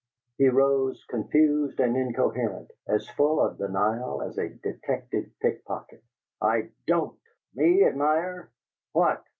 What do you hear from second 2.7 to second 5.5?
as full of denial as a detected